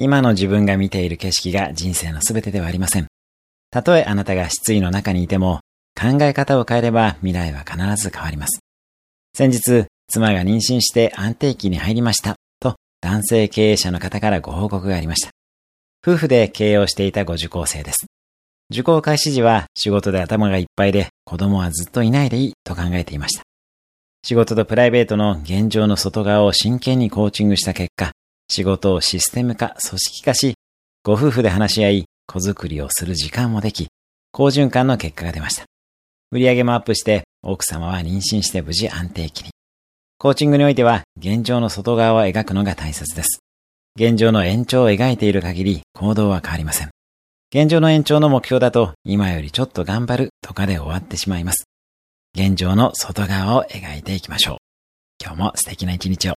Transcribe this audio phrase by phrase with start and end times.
[0.00, 3.08] 今の自分が見ている景色が人生の全てではありません。
[3.70, 5.60] たとえあなたが失意の中にいても、
[6.00, 8.60] 考え方を変えれば未来は必ず変わります。
[9.34, 12.36] 先日、妻が妊娠して安定期に入りました。
[12.60, 15.30] と、男性経営者の方からご報告がありました。
[16.06, 18.06] 夫婦で経営をしていたご受講生です。
[18.70, 23.42] 受講開始時は仕事で頭がいっぱいで子供はずっといないでいいと考えていました。
[24.24, 28.12] 仕事とプライベートの現状の外側を真剣にコーチングした結果、
[28.50, 30.54] 仕事をシステム化、組織化し、
[31.02, 33.88] ご夫婦で話し合い、子作りをする時間もでき、
[34.32, 35.64] 好循環の結果が出ました。
[36.30, 39.50] 売上もアップして、奥様は妊娠して無事安定期に。
[40.18, 43.40] コーチングにおいては、現状の外側を描くのが大切です。
[43.96, 46.90] 現状の延長を描いている限り、行動は変わりません。
[47.54, 51.64] 現状の延長の目標だと、今よりちょっと頑張るとかで終わってしまいます。
[52.34, 54.56] 現状の外側を描いていきましょう。
[55.22, 56.37] 今日も素敵な一日を。